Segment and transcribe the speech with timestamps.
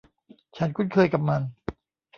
[0.57, 1.41] ฉันคุ้นเคยกับมัน